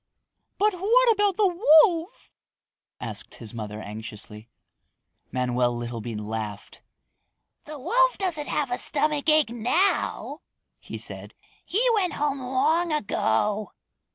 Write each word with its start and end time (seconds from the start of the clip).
"What 0.57 0.73
about 1.11 1.37
the 1.37 1.45
wolf?" 1.85 2.31
asked 2.99 3.35
his 3.35 3.53
mother 3.53 3.79
anxiously. 3.83 4.49
Manoel 5.31 5.77
Littlebean 5.77 6.25
laughed. 6.25 6.81
"The 7.65 7.77
wolf 7.77 8.17
doesn't 8.17 8.47
have 8.47 8.71
any 8.71 8.79
stomachache 8.79 9.51
now," 9.51 10.39
he 10.79 10.97
said. 10.97 11.35
"He 11.63 11.87
went 11.93 12.13
home 12.13 12.39
long 12.39 12.91
ago." 12.91 13.73